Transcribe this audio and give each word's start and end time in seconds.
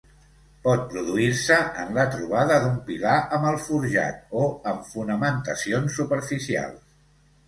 Pot 0.67 0.85
produir-se 0.91 1.57
en 1.83 1.91
la 1.97 2.05
trobada 2.15 2.57
d'un 2.63 2.79
pilar 2.87 3.17
amb 3.37 3.49
el 3.49 3.57
forjat, 3.65 4.23
o 4.39 4.47
en 4.71 4.79
fonamentacions 4.95 5.99
superficials. 6.03 6.81